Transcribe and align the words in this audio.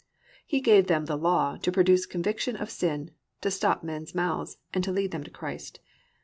He 0.47 0.61
gave 0.61 0.87
them 0.87 1.05
the 1.05 1.15
law 1.15 1.57
to 1.57 1.71
produce 1.71 2.07
conviction 2.07 2.55
of 2.55 2.71
sin, 2.71 3.11
to 3.41 3.51
stop 3.51 3.83
men's 3.83 4.15
mouths, 4.15 4.57
and 4.73 4.83
to 4.83 4.91
lead 4.91 5.11
them 5.11 5.23
to 5.23 5.29
Christ. 5.29 5.79